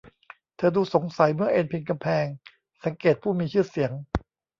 [0.57, 2.25] เธอดูสงสัยเมื่อเอนพิงกำแพง
[2.83, 3.91] สังเกตผู้มีชื่อเสียง